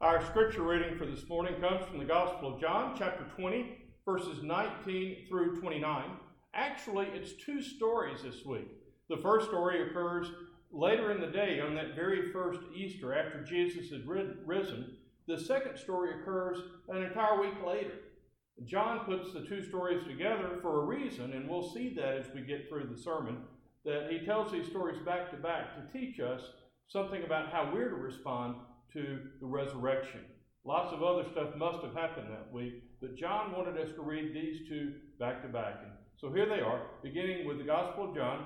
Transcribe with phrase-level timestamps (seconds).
[0.00, 4.44] Our scripture reading for this morning comes from the Gospel of John, chapter 20, verses
[4.44, 6.04] 19 through 29.
[6.54, 8.68] Actually, it's two stories this week.
[9.08, 10.28] The first story occurs
[10.70, 14.98] later in the day on that very first Easter after Jesus had risen.
[15.26, 16.58] The second story occurs
[16.90, 17.94] an entire week later.
[18.66, 22.42] John puts the two stories together for a reason, and we'll see that as we
[22.42, 23.38] get through the sermon,
[23.84, 26.42] that he tells these stories back to back to teach us
[26.86, 28.54] something about how we're to respond
[28.92, 30.20] to the resurrection.
[30.64, 34.34] Lots of other stuff must have happened that week, but John wanted us to read
[34.34, 35.80] these two back to back.
[35.82, 38.44] And so here they are, beginning with the Gospel of John,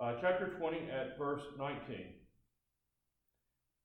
[0.00, 2.06] uh, chapter 20, at verse 19.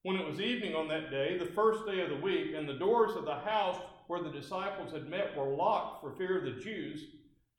[0.04, 2.74] When it was evening on that day, the first day of the week, and the
[2.74, 6.62] doors of the house where the disciples had met were locked for fear of the
[6.62, 7.04] Jews,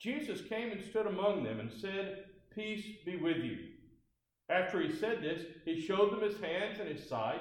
[0.00, 3.58] Jesus came and stood among them and said, Peace be with you.
[4.48, 7.40] After he said this, he showed them his hands and his side.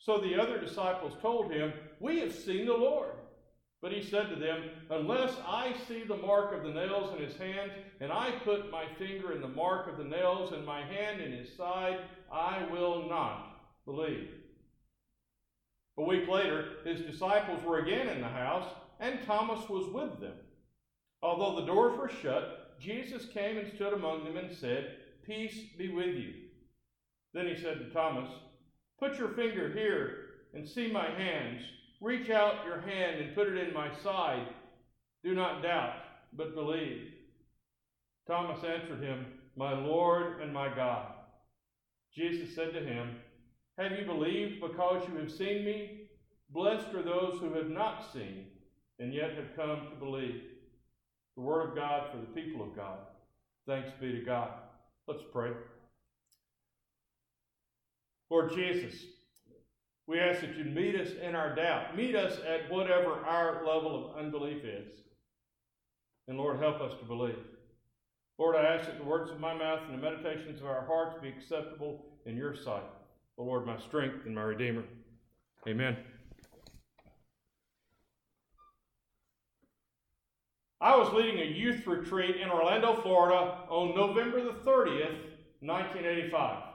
[0.00, 3.12] So the other disciples told him, We have seen the Lord.
[3.82, 7.36] But he said to them, Unless I see the mark of the nails in his
[7.36, 11.20] hands, and I put my finger in the mark of the nails, and my hand
[11.20, 11.98] in his side,
[12.32, 14.30] I will not believe.
[15.98, 18.68] A week later, his disciples were again in the house,
[19.00, 20.36] and Thomas was with them.
[21.22, 25.90] Although the doors were shut, Jesus came and stood among them and said, Peace be
[25.90, 26.32] with you.
[27.34, 28.30] Then he said to Thomas,
[29.00, 30.16] Put your finger here
[30.54, 31.62] and see my hands.
[32.02, 34.46] Reach out your hand and put it in my side.
[35.24, 35.96] Do not doubt,
[36.36, 37.08] but believe.
[38.26, 39.26] Thomas answered him,
[39.56, 41.06] My Lord and my God.
[42.14, 43.16] Jesus said to him,
[43.78, 46.02] Have you believed because you have seen me?
[46.50, 48.46] Blessed are those who have not seen
[48.98, 50.42] and yet have come to believe.
[51.36, 52.98] The Word of God for the people of God.
[53.66, 54.50] Thanks be to God.
[55.06, 55.52] Let's pray.
[58.30, 58.94] Lord Jesus,
[60.06, 61.96] we ask that you meet us in our doubt.
[61.96, 64.98] Meet us at whatever our level of unbelief is.
[66.28, 67.38] And Lord, help us to believe.
[68.38, 71.16] Lord, I ask that the words of my mouth and the meditations of our hearts
[71.20, 72.84] be acceptable in your sight.
[73.36, 74.84] O Lord, my strength and my Redeemer.
[75.68, 75.96] Amen.
[80.80, 85.18] I was leading a youth retreat in Orlando, Florida on November the 30th,
[85.60, 86.69] 1985.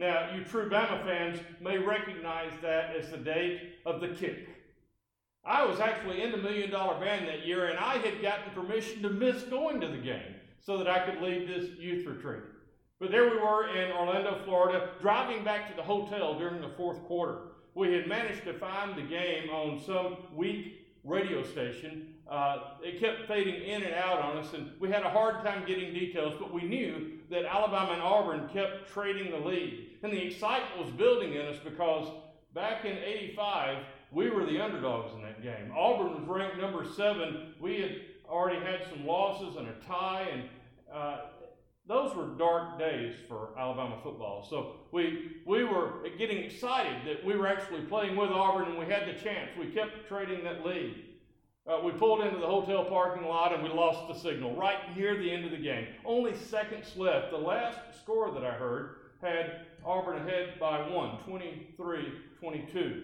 [0.00, 4.48] Now, you true Bama fans may recognize that as the date of the kick.
[5.44, 9.02] I was actually in the Million Dollar Band that year, and I had gotten permission
[9.02, 12.44] to miss going to the game so that I could lead this youth retreat.
[12.98, 17.04] But there we were in Orlando, Florida, driving back to the hotel during the fourth
[17.04, 17.36] quarter.
[17.74, 22.14] We had managed to find the game on some weak radio station.
[22.30, 25.64] Uh, it kept fading in and out on us, and we had a hard time
[25.66, 29.88] getting details, but we knew that Alabama and Auburn kept trading the lead.
[30.02, 32.08] And the excitement was building in us because
[32.54, 33.78] back in 85,
[34.12, 35.72] we were the underdogs in that game.
[35.76, 37.54] Auburn was ranked number seven.
[37.60, 37.96] We had
[38.28, 40.42] already had some losses and a tie, and
[40.92, 41.18] uh,
[41.90, 44.46] those were dark days for Alabama football.
[44.48, 48.86] So we we were getting excited that we were actually playing with Auburn and we
[48.86, 49.50] had the chance.
[49.58, 51.04] We kept trading that lead.
[51.66, 55.18] Uh, we pulled into the hotel parking lot and we lost the signal right near
[55.18, 55.88] the end of the game.
[56.04, 57.32] Only seconds left.
[57.32, 63.02] The last score that I heard had Auburn ahead by one, 23 22.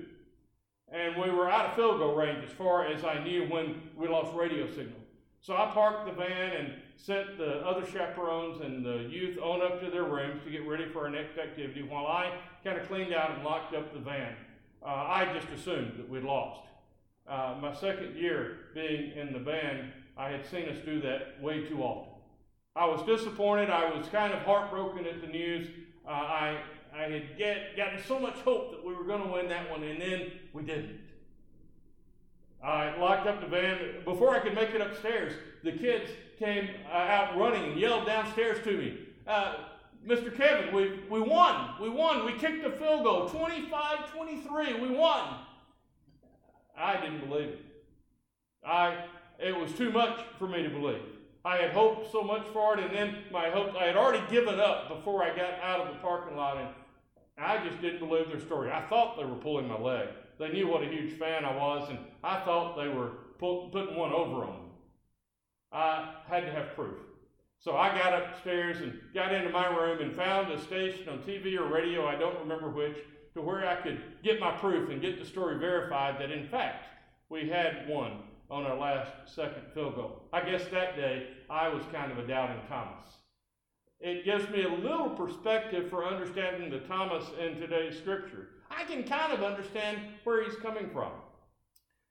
[0.93, 4.07] And we were out of field goal range as far as I knew when we
[4.07, 5.01] lost radio signal.
[5.41, 9.81] So I parked the van and sent the other chaperones and the youth on up
[9.81, 12.33] to their rooms to get ready for our next activity while I
[12.65, 14.35] kind of cleaned out and locked up the van.
[14.85, 16.63] Uh, I just assumed that we'd lost.
[17.29, 21.65] Uh, my second year being in the band, I had seen us do that way
[21.65, 22.13] too often.
[22.75, 23.71] I was disappointed.
[23.71, 25.69] I was kind of heartbroken at the news.
[26.07, 26.59] Uh, I,
[26.95, 29.83] I had get, gotten so much hope that we were going to win that one,
[29.83, 31.01] and then we didn't.
[32.67, 33.79] I locked up the van.
[34.05, 35.33] Before I could make it upstairs,
[35.63, 38.99] the kids came uh, out running and yelled downstairs to me.
[39.27, 39.55] Uh,
[40.05, 40.37] Mr.
[40.37, 41.75] Kevin, we, we won.
[41.81, 42.27] We won.
[42.27, 43.29] We kicked a field goal.
[43.29, 44.81] 25 23.
[44.81, 45.37] We won.
[46.77, 47.65] I didn't believe it.
[48.65, 49.05] I,
[49.39, 51.03] it was too much for me to believe.
[51.45, 54.59] I had hoped so much for it, and then my hope, I had already given
[54.59, 56.69] up before I got out of the parking lot, and
[57.39, 58.73] I just didn't believe their story.
[58.73, 60.09] I thought they were pulling my leg.
[60.39, 64.13] They knew what a huge fan I was, and I thought they were putting one
[64.13, 64.71] over on me.
[65.73, 66.99] I had to have proof.
[67.59, 71.59] So I got upstairs and got into my room and found a station on TV
[71.59, 72.97] or radio, I don't remember which,
[73.35, 76.87] to where I could get my proof and get the story verified that in fact
[77.29, 80.23] we had won on our last second field goal.
[80.33, 83.09] I guess that day I was kind of a doubting Thomas.
[84.01, 88.49] It gives me a little perspective for understanding the Thomas in today's scripture.
[88.71, 91.13] I can kind of understand where he's coming from.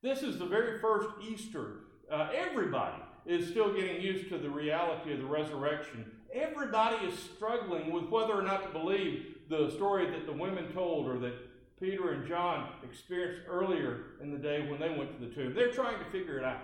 [0.01, 1.81] This is the very first Easter.
[2.11, 6.11] Uh, everybody is still getting used to the reality of the resurrection.
[6.33, 11.07] Everybody is struggling with whether or not to believe the story that the women told
[11.07, 11.33] or that
[11.79, 15.53] Peter and John experienced earlier in the day when they went to the tomb.
[15.53, 16.61] They're trying to figure it out.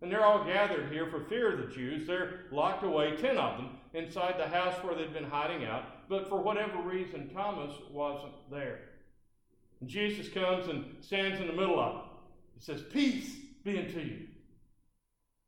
[0.00, 2.06] And they're all gathered here for fear of the Jews.
[2.06, 6.08] They're locked away, ten of them, inside the house where they'd been hiding out.
[6.08, 8.80] But for whatever reason, Thomas wasn't there.
[9.82, 12.02] And Jesus comes and stands in the middle of it.
[12.54, 13.34] He says, Peace
[13.64, 14.18] be unto you.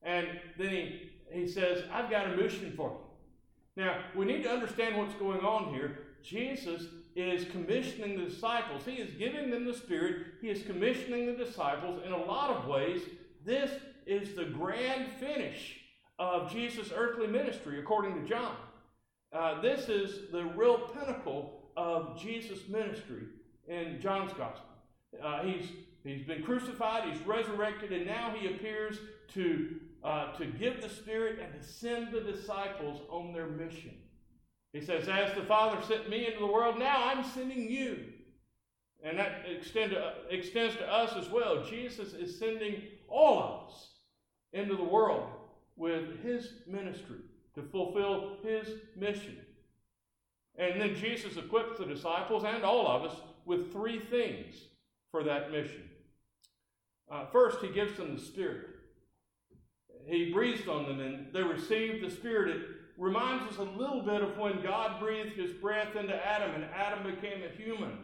[0.03, 0.27] And
[0.59, 3.85] then he, he says, I've got a mission for you.
[3.85, 5.99] Now, we need to understand what's going on here.
[6.25, 8.83] Jesus is commissioning the disciples.
[8.85, 10.27] He is giving them the Spirit.
[10.41, 12.03] He is commissioning the disciples.
[12.05, 13.03] In a lot of ways,
[13.47, 13.71] this
[14.05, 15.77] is the grand finish
[16.19, 18.57] of Jesus' earthly ministry, according to John.
[19.33, 23.27] Uh, this is the real pinnacle of Jesus' ministry
[23.69, 24.70] in John's Gospel.
[25.22, 25.66] Uh, he's,
[26.02, 28.99] he's been crucified, he's resurrected, and now he appears
[29.34, 33.93] to, uh, to give the Spirit and to send the disciples on their mission.
[34.72, 38.05] He says, As the Father sent me into the world, now I'm sending you.
[39.05, 41.62] And that extend to, extends to us as well.
[41.62, 43.88] Jesus is sending all of us
[44.52, 45.28] into the world
[45.76, 47.19] with his ministry
[47.55, 48.66] to fulfill his
[48.96, 49.37] mission.
[50.56, 54.55] And then Jesus equips the disciples and all of us with three things
[55.11, 55.82] for that mission.
[57.11, 58.67] Uh, first, he gives them the Spirit.
[60.06, 62.56] He breathes on them and they receive the Spirit.
[62.56, 62.62] It
[62.99, 67.11] reminds us a little bit of when God breathed his breath into Adam and Adam
[67.14, 67.99] became a human.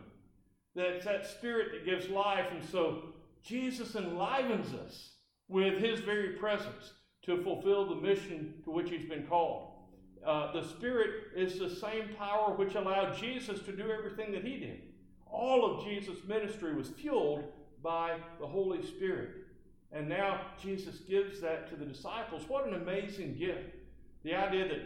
[0.74, 2.46] That's that spirit that gives life.
[2.52, 5.14] And so Jesus enlivens us
[5.48, 6.92] with his very presence
[7.24, 9.72] to fulfill the mission to which he's been called.
[10.24, 14.58] Uh, the Spirit is the same power which allowed Jesus to do everything that he
[14.58, 14.80] did.
[15.32, 17.44] All of Jesus' ministry was fueled
[17.82, 19.30] by the Holy Spirit.
[19.92, 22.44] And now Jesus gives that to the disciples.
[22.48, 23.74] What an amazing gift.
[24.22, 24.80] The idea that,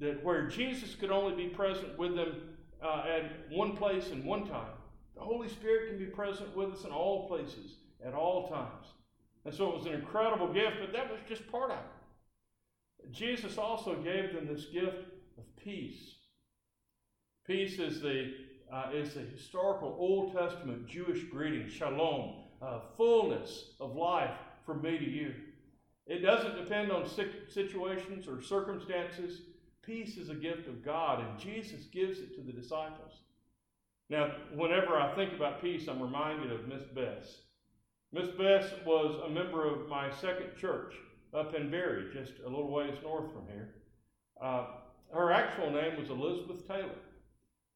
[0.00, 2.34] that where Jesus could only be present with them
[2.82, 4.72] uh, at one place and one time,
[5.16, 8.86] the Holy Spirit can be present with us in all places at all times.
[9.44, 13.12] And so it was an incredible gift, but that was just part of it.
[13.12, 15.08] Jesus also gave them this gift
[15.38, 16.14] of peace.
[17.46, 18.32] Peace is the,
[18.72, 24.98] uh, is the historical Old Testament Jewish greeting, shalom, uh, fullness of life from me
[24.98, 25.34] to you.
[26.06, 29.40] It doesn't depend on situations or circumstances.
[29.82, 33.12] Peace is a gift of God, and Jesus gives it to the disciples.
[34.10, 37.40] Now, whenever I think about peace, I'm reminded of Miss Bess.
[38.12, 40.94] Miss Bess was a member of my second church
[41.34, 43.74] up in Berry, just a little ways north from here.
[44.40, 44.66] Uh,
[45.12, 46.98] her actual name was Elizabeth Taylor,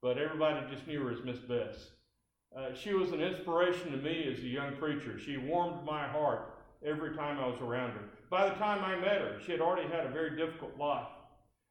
[0.03, 1.91] but everybody just knew her as Miss Bess.
[2.57, 5.19] Uh, she was an inspiration to me as a young preacher.
[5.19, 8.05] She warmed my heart every time I was around her.
[8.31, 11.09] By the time I met her, she had already had a very difficult life.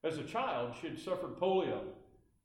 [0.04, 1.82] As a child, she had suffered polio.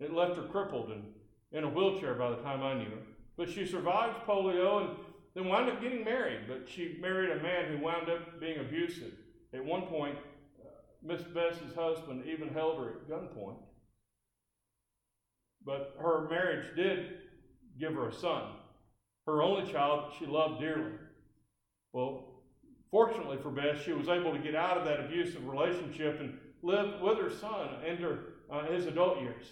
[0.01, 1.05] It left her crippled and
[1.53, 3.03] in a wheelchair by the time I knew her.
[3.37, 4.97] But she survived polio and
[5.35, 6.41] then wound up getting married.
[6.49, 9.13] But she married a man who wound up being abusive.
[9.53, 10.17] At one point,
[10.61, 10.69] uh,
[11.03, 13.57] Miss Bess's husband even held her at gunpoint.
[15.65, 17.19] But her marriage did
[17.79, 18.43] give her a son,
[19.27, 20.93] her only child she loved dearly.
[21.93, 22.33] Well,
[22.93, 27.01] Fortunately for Bess, she was able to get out of that abusive relationship and live
[27.01, 28.19] with her son into
[28.53, 29.47] uh, his adult years.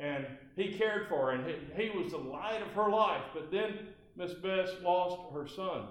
[0.00, 3.22] And he cared for her, and he, he was the light of her life.
[3.32, 3.78] But then
[4.16, 5.84] Miss Bess lost her son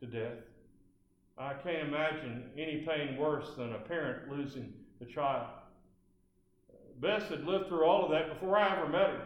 [0.00, 0.38] to death.
[1.38, 5.46] I can't imagine any pain worse than a parent losing a child.
[7.00, 9.22] Bess had lived through all of that before I ever met her.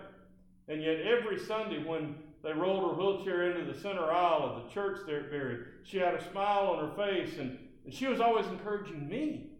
[0.68, 4.70] And yet, every Sunday when they rolled her wheelchair into the center aisle of the
[4.70, 5.58] church there at Berry.
[5.82, 9.50] She had a smile on her face, and, and she was always encouraging me.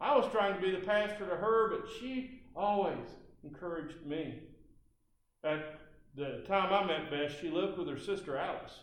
[0.00, 3.08] I was trying to be the pastor to her, but she always
[3.44, 4.40] encouraged me.
[5.44, 5.80] At
[6.14, 8.78] the time I met Bess, she lived with her sister Alice.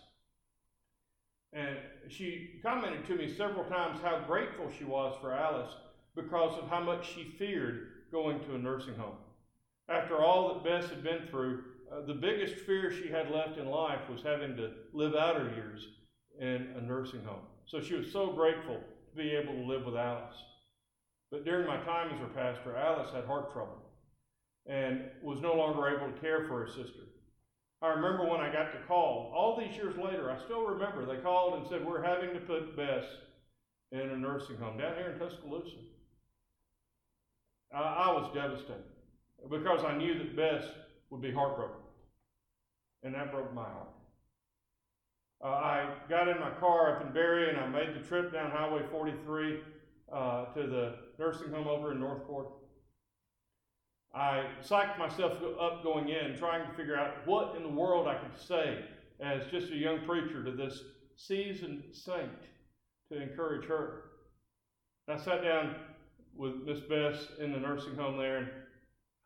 [1.54, 1.78] And
[2.10, 5.72] she commented to me several times how grateful she was for Alice
[6.16, 9.16] because of how much she feared going to a nursing home.
[9.88, 13.68] After all that Bess had been through, uh, the biggest fear she had left in
[13.68, 15.88] life was having to live out her years
[16.39, 17.42] in a nursing home.
[17.66, 20.36] So she was so grateful to be able to live with Alice.
[21.32, 23.78] But during my time as her pastor, Alice had heart trouble
[24.68, 27.10] and was no longer able to care for her sister.
[27.82, 31.22] I remember when I got the call, all these years later, I still remember they
[31.22, 33.06] called and said, We're having to put Bess
[33.92, 35.78] in a nursing home down here in Tuscaloosa.
[37.74, 38.84] I, I was devastated
[39.50, 40.64] because I knew that Bess
[41.10, 41.82] would be heartbroken.
[43.04, 43.90] And that broke my heart.
[45.42, 48.52] Uh, I got in my car up in Berry and I made the trip down
[48.52, 49.60] Highway 43
[50.12, 52.48] uh, to the nursing home over in Northport.
[54.14, 58.16] I psyched myself up going in, trying to figure out what in the world I
[58.16, 58.84] could say
[59.20, 60.82] as just a young preacher to this
[61.16, 62.30] seasoned saint
[63.12, 64.06] to encourage her.
[65.08, 65.76] And I sat down
[66.36, 68.48] with Miss Bess in the nursing home there, and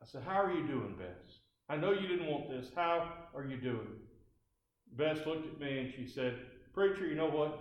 [0.01, 1.39] I said, How are you doing, Bess?
[1.69, 2.71] I know you didn't want this.
[2.75, 3.87] How are you doing?
[4.97, 6.37] Bess looked at me and she said,
[6.73, 7.59] Preacher, you know what?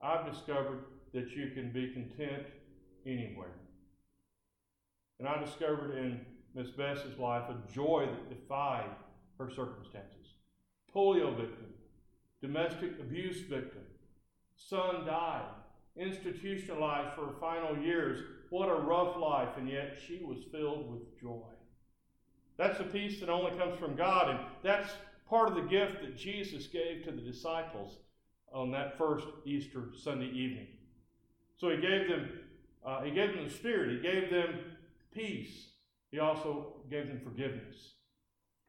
[0.00, 2.44] I've discovered that you can be content
[3.04, 3.54] anywhere.
[5.18, 6.20] And I discovered in
[6.54, 8.90] Miss Bess's life a joy that defied
[9.38, 10.34] her circumstances.
[10.94, 11.66] Polio victim,
[12.40, 13.82] domestic abuse victim,
[14.56, 15.50] son died,
[15.98, 18.20] institutionalized for her final years.
[18.50, 21.42] What a rough life, and yet she was filled with joy.
[22.56, 24.90] That's a peace that only comes from God, and that's
[25.28, 27.98] part of the gift that Jesus gave to the disciples
[28.52, 30.66] on that first Easter Sunday evening.
[31.56, 32.30] So he gave them,
[32.84, 33.90] uh, he gave them the Spirit.
[33.90, 34.60] He gave them
[35.12, 35.68] peace.
[36.10, 37.94] He also gave them forgiveness.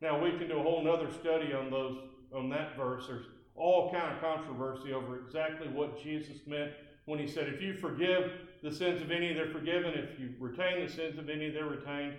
[0.02, 1.98] Now we can do a whole other study on those
[2.34, 3.06] on that verse.
[3.08, 6.72] There's all kind of controversy over exactly what Jesus meant
[7.06, 9.94] when he said, "If you forgive the sins of any, they're forgiven.
[9.94, 12.16] If you retain the sins of any, they're retained."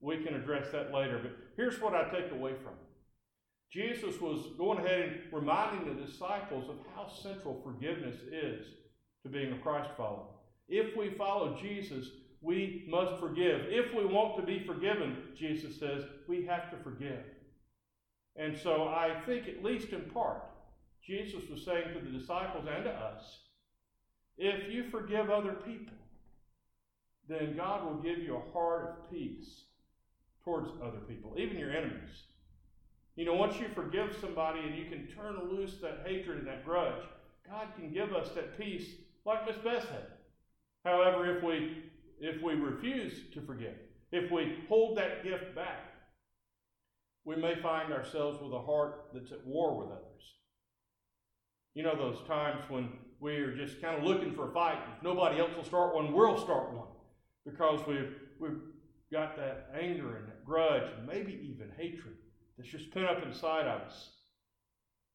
[0.00, 1.20] We can address that later.
[1.22, 2.88] But here's what I take away from it.
[3.70, 8.66] Jesus was going ahead and reminding the disciples of how central forgiveness is
[9.22, 10.26] to being a Christ follower.
[10.68, 12.10] If we follow Jesus,
[12.40, 13.66] we must forgive.
[13.68, 17.24] If we want to be forgiven, Jesus says, we have to forgive.
[18.36, 20.42] And so I think, at least in part,
[21.06, 23.38] Jesus was saying to the disciples and to us
[24.38, 25.96] if you forgive other people,
[27.28, 29.62] then God will give you a heart of peace
[30.44, 32.24] towards other people, even your enemies.
[33.14, 36.64] You know, once you forgive somebody and you can turn loose that hatred and that
[36.64, 37.02] grudge,
[37.48, 38.88] God can give us that peace
[39.24, 40.06] like Miss Bess had.
[40.84, 41.84] However, if we
[42.20, 43.74] if we refuse to forgive,
[44.12, 45.92] if we hold that gift back,
[47.24, 50.34] we may find ourselves with a heart that's at war with others.
[51.74, 52.88] You know those times when
[53.22, 54.78] we are just kind of looking for a fight.
[54.96, 56.88] If nobody else will start one, we'll start one.
[57.46, 58.60] Because we've we've
[59.12, 62.16] got that anger and that grudge and maybe even hatred
[62.58, 64.10] that's just pent up inside of us.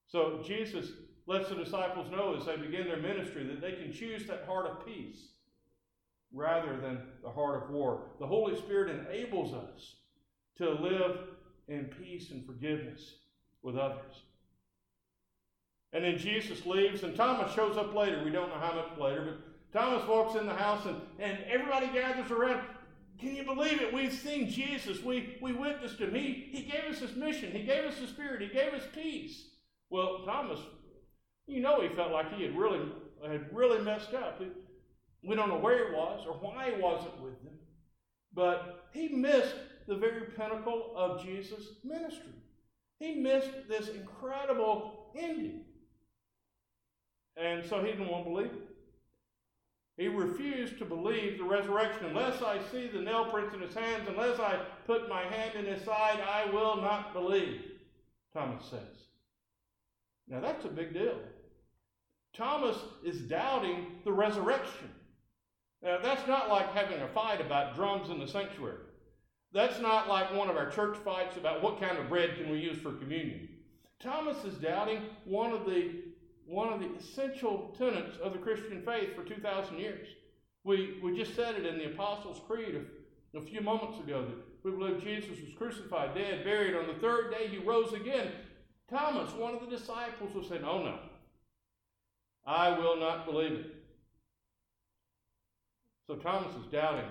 [0.07, 0.91] So Jesus
[1.25, 4.67] lets the disciples know as they begin their ministry that they can choose that heart
[4.67, 5.31] of peace
[6.33, 8.11] rather than the heart of war.
[8.19, 9.95] The Holy Spirit enables us
[10.57, 11.19] to live
[11.67, 13.15] in peace and forgiveness
[13.61, 14.23] with others.
[15.93, 18.21] And then Jesus leaves, and Thomas shows up later.
[18.23, 21.87] We don't know how much later, but Thomas walks in the house, and, and everybody
[21.87, 22.61] gathers around.
[23.19, 23.93] Can you believe it?
[23.93, 25.01] We've seen Jesus.
[25.01, 26.13] We, we witnessed him.
[26.13, 27.51] He, he gave us his mission.
[27.51, 28.41] He gave us the Spirit.
[28.41, 29.45] He gave us peace.
[29.89, 30.59] Well, Thomas
[31.47, 32.81] you know he felt like he had really
[33.25, 34.41] had really messed up.
[35.23, 37.53] We don't know where he was or why he wasn't with them,
[38.33, 39.55] but he missed
[39.87, 42.33] the very pinnacle of Jesus' ministry.
[42.99, 45.61] He missed this incredible ending.
[47.39, 48.67] And so he didn't want to believe it.
[49.97, 52.05] He refused to believe the resurrection.
[52.07, 55.65] Unless I see the nail prints in his hands, unless I put my hand in
[55.65, 57.61] his side, I will not believe,
[58.33, 59.07] Thomas says.
[60.27, 61.17] Now that's a big deal.
[62.33, 64.89] Thomas is doubting the resurrection.
[65.81, 68.77] Now, that's not like having a fight about drums in the sanctuary.
[69.53, 72.59] That's not like one of our church fights about what kind of bread can we
[72.59, 73.47] use for communion.
[73.99, 75.95] Thomas is doubting one of the
[76.47, 80.07] one of the essential tenets of the Christian faith for 2,000 years.
[80.63, 82.75] We, we just said it in the Apostles' Creed
[83.33, 86.75] a, a few moments ago that we believe Jesus was crucified, dead, buried.
[86.75, 88.31] On the third day, he rose again.
[88.89, 90.99] Thomas, one of the disciples, was saying, Oh no,
[92.45, 93.75] I will not believe it.
[96.07, 97.09] So Thomas is doubting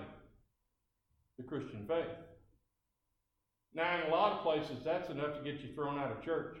[1.37, 2.05] the Christian faith.
[3.75, 6.57] Now, in a lot of places, that's enough to get you thrown out of church.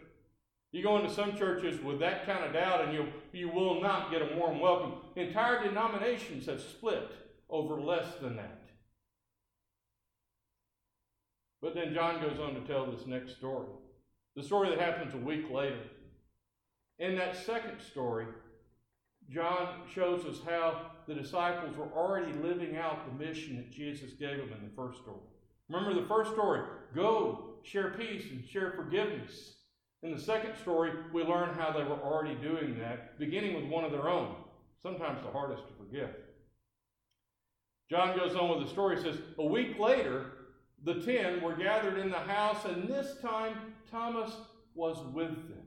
[0.77, 4.11] You go into some churches with that kind of doubt, and you you will not
[4.11, 4.93] get a warm welcome.
[5.15, 7.09] Entire denominations have split
[7.49, 8.61] over less than that.
[11.63, 13.65] But then John goes on to tell this next story.
[14.35, 15.81] The story that happens a week later.
[16.99, 18.27] In that second story,
[19.31, 24.37] John shows us how the disciples were already living out the mission that Jesus gave
[24.37, 25.25] them in the first story.
[25.69, 26.61] Remember the first story
[26.93, 29.56] go, share peace, and share forgiveness.
[30.03, 33.83] In the second story, we learn how they were already doing that, beginning with one
[33.83, 34.35] of their own,
[34.81, 36.09] sometimes the hardest to forgive.
[37.89, 40.25] John goes on with the story, He says, A week later,
[40.83, 44.31] the ten were gathered in the house, and this time Thomas
[44.75, 45.63] was with them.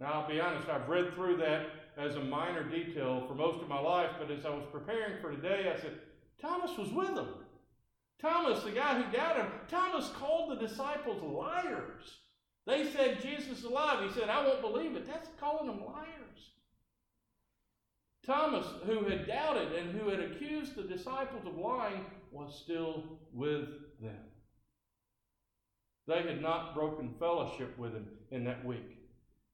[0.00, 3.68] Now, I'll be honest, I've read through that as a minor detail for most of
[3.68, 5.98] my life, but as I was preparing for today, I said,
[6.40, 7.28] Thomas was with them.
[8.20, 12.18] Thomas, the guy who doubted him, Thomas called the disciples liars.
[12.66, 14.08] They said Jesus is alive.
[14.08, 15.06] He said, I won't believe it.
[15.06, 16.50] That's calling them liars.
[18.24, 23.68] Thomas, who had doubted and who had accused the disciples of lying, was still with
[24.00, 24.16] them.
[26.06, 28.98] They had not broken fellowship with him in that week.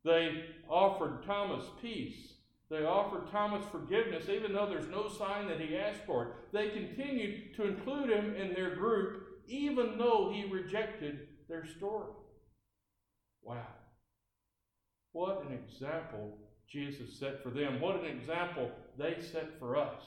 [0.05, 2.35] They offered Thomas peace.
[2.71, 6.29] They offered Thomas forgiveness, even though there's no sign that he asked for it.
[6.53, 12.12] They continued to include him in their group, even though he rejected their story.
[13.49, 13.67] Wow.
[15.12, 16.37] What an example
[16.71, 17.81] Jesus set for them.
[17.81, 20.02] What an example they set for us.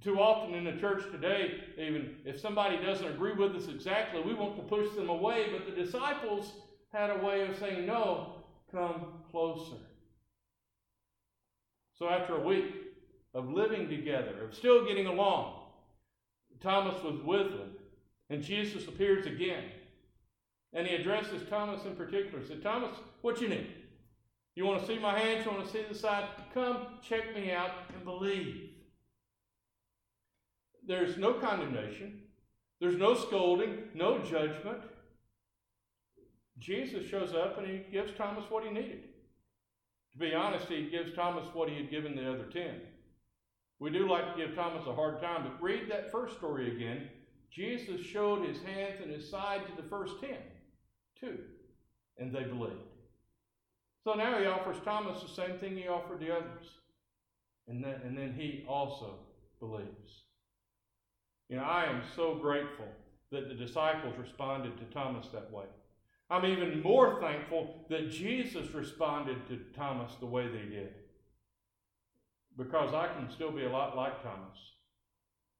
[0.00, 4.32] Too often in the church today, even if somebody doesn't agree with us exactly, we
[4.32, 5.48] want to push them away.
[5.50, 6.52] But the disciples
[6.92, 8.34] had a way of saying, No,
[8.70, 9.76] come closer.
[11.98, 12.74] So after a week
[13.34, 15.64] of living together, of still getting along,
[16.62, 17.70] Thomas was with them,
[18.30, 19.64] and Jesus appears again.
[20.72, 22.40] And he addresses Thomas in particular.
[22.40, 23.66] He said, Thomas, what you need?
[24.54, 25.44] You want to see my hands?
[25.44, 26.24] You want to see the side?
[26.54, 28.70] Come check me out and believe.
[30.86, 32.22] There's no condemnation.
[32.80, 34.78] There's no scolding, no judgment.
[36.58, 39.04] Jesus shows up and he gives Thomas what he needed.
[40.12, 42.80] To be honest, he gives Thomas what he had given the other ten.
[43.78, 47.08] We do like to give Thomas a hard time, but read that first story again.
[47.50, 50.38] Jesus showed his hands and his side to the first ten,
[51.20, 51.38] too,
[52.18, 52.74] and they believed.
[54.04, 56.66] So now he offers Thomas the same thing he offered the others.
[57.68, 59.14] And then, and then he also
[59.60, 60.24] believes.
[61.48, 62.88] You know, I am so grateful
[63.30, 65.66] that the disciples responded to Thomas that way.
[66.30, 70.94] I'm even more thankful that Jesus responded to Thomas the way they did.
[72.56, 74.58] Because I can still be a lot like Thomas.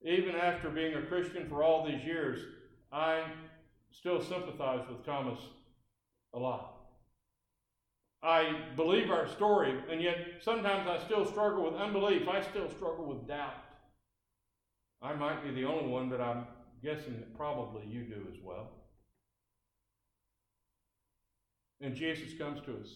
[0.03, 2.41] Even after being a Christian for all these years,
[2.91, 3.23] I
[3.91, 5.39] still sympathize with Thomas
[6.33, 6.77] a lot.
[8.23, 12.27] I believe our story, and yet sometimes I still struggle with unbelief.
[12.27, 13.55] I still struggle with doubt.
[15.01, 16.45] I might be the only one, but I'm
[16.83, 18.69] guessing that probably you do as well.
[21.81, 22.95] And Jesus comes to us,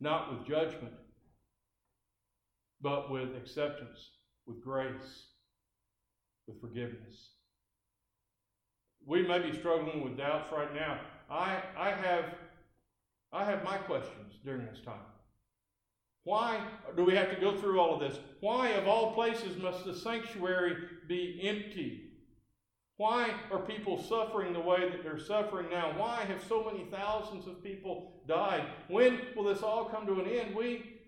[0.00, 0.94] not with judgment,
[2.80, 4.08] but with acceptance,
[4.46, 5.26] with grace,
[6.46, 7.32] with forgiveness.
[9.06, 11.00] We may be struggling with doubts right now.
[11.30, 12.24] I, I have
[13.32, 15.00] I have my questions during this time.
[16.24, 16.60] Why
[16.96, 18.20] do we have to go through all of this?
[18.40, 20.76] Why, of all places, must the sanctuary
[21.08, 22.10] be empty?
[22.98, 25.92] Why are people suffering the way that they're suffering now?
[25.96, 28.64] Why have so many thousands of people died?
[28.88, 30.54] When will this all come to an end?
[30.54, 31.00] We,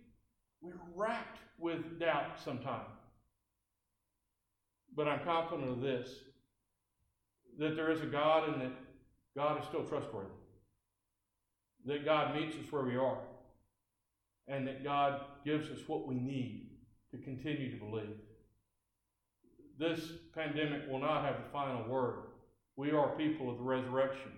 [0.61, 2.88] we're racked with doubt sometimes.
[4.96, 6.09] But I'm confident of this
[7.58, 8.72] that there is a God and that
[9.36, 10.30] God is still trustworthy
[11.86, 13.18] that God meets us where we are
[14.48, 16.70] and that God gives us what we need
[17.10, 18.16] to continue to believe.
[19.78, 20.00] This
[20.34, 22.24] pandemic will not have the final word.
[22.76, 24.32] We are people of the resurrection.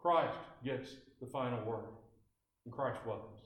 [0.00, 1.84] Christ gets the final word,
[2.64, 3.40] and Christ welcomes.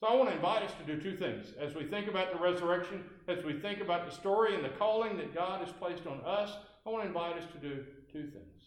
[0.00, 1.52] So I want to invite us to do two things.
[1.60, 5.16] As we think about the resurrection, as we think about the story and the calling
[5.18, 8.60] that God has placed on us, I want to invite us to do two things.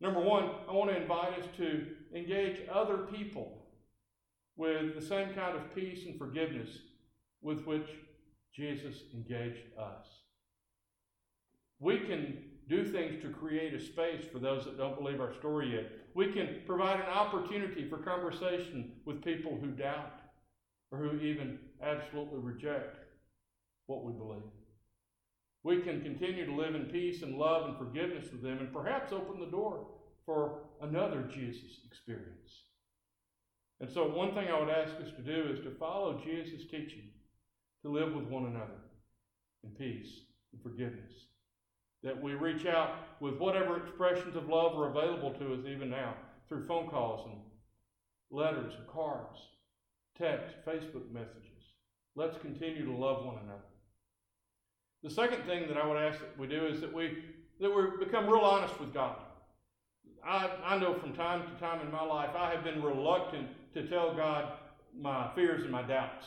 [0.00, 3.66] Number one, I want to invite us to engage other people
[4.56, 6.68] with the same kind of peace and forgiveness
[7.42, 7.86] with which
[8.54, 10.06] Jesus engaged us.
[11.80, 15.74] We can do things to create a space for those that don't believe our story
[15.74, 15.90] yet.
[16.14, 20.20] We can provide an opportunity for conversation with people who doubt
[20.90, 22.96] or who even absolutely reject
[23.86, 24.42] what we believe.
[25.64, 29.12] We can continue to live in peace and love and forgiveness with them and perhaps
[29.12, 29.86] open the door
[30.26, 32.64] for another Jesus experience.
[33.80, 37.10] And so, one thing I would ask us to do is to follow Jesus' teaching
[37.82, 38.80] to live with one another
[39.64, 40.20] in peace
[40.52, 41.12] and forgiveness.
[42.02, 42.90] that we reach out
[43.20, 46.14] with whatever expressions of love are available to us even now
[46.48, 47.40] through phone calls and
[48.30, 49.38] letters and cards,
[50.16, 51.74] text, Facebook messages.
[52.14, 53.62] Let's continue to love one another.
[55.02, 57.18] The second thing that I would ask that we do is that we
[57.60, 59.16] that we become real honest with God.
[60.24, 63.86] I, I know from time to time in my life I have been reluctant to
[63.86, 64.52] tell God
[64.98, 66.26] my fears and my doubts.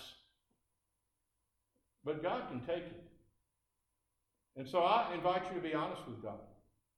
[2.04, 3.04] But God can take it.
[4.58, 6.40] And so I invite you to be honest with God.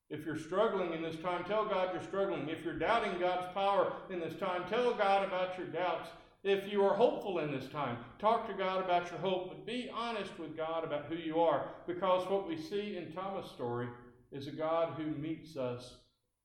[0.09, 2.47] If you're struggling in this time, tell God you're struggling.
[2.49, 6.09] If you're doubting God's power in this time, tell God about your doubts.
[6.43, 9.89] If you are hopeful in this time, talk to God about your hope, but be
[9.95, 11.69] honest with God about who you are.
[11.87, 13.87] Because what we see in Thomas' story
[14.31, 15.95] is a God who meets us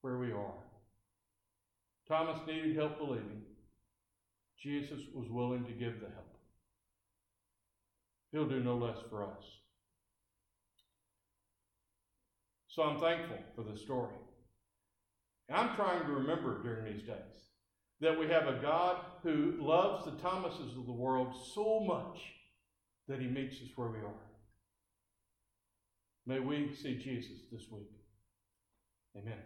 [0.03, 0.55] where we are.
[2.07, 3.43] Thomas needed help believing.
[4.57, 6.37] Jesus was willing to give the help.
[8.31, 9.45] He'll do no less for us.
[12.69, 14.15] So I'm thankful for the story.
[15.53, 17.48] I'm trying to remember during these days
[18.01, 22.21] that we have a God who loves the Thomases of the world so much
[23.09, 24.15] that he meets us where we are.
[26.27, 27.89] May we see Jesus this week.
[29.17, 29.39] Amen.